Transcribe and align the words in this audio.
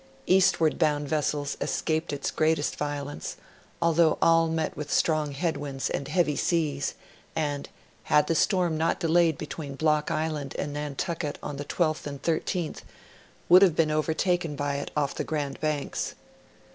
Eastward 0.25 0.79
bound 0.79 1.07
vessels 1.07 1.55
escaped 1.61 2.11
its 2.11 2.31
greatest 2.31 2.75
violence, 2.75 3.35
although 3.79 4.17
all 4.19 4.47
met 4.47 4.75
with 4.75 4.91
strong 4.91 5.33
head 5.33 5.57
winds 5.57 5.91
and 5.91 6.07
heavy 6.07 6.35
seas, 6.35 6.95
and, 7.35 7.69
had 8.05 8.25
the 8.25 8.33
storm 8.33 8.75
not 8.75 8.99
delayed 8.99 9.37
between 9.37 9.75
Block 9.75 10.09
Island 10.09 10.55
and 10.57 10.73
Nantucket 10.73 11.37
on 11.43 11.57
the 11.57 11.65
12th 11.65 12.07
and 12.07 12.19
13th, 12.19 12.81
would 13.47 13.61
have 13.61 13.75
been 13.75 13.91
overtaken 13.91 14.55
by 14.55 14.77
it 14.77 14.89
off 14.97 15.13
the 15.13 15.23
Grand 15.23 15.59
banks. 15.59 16.15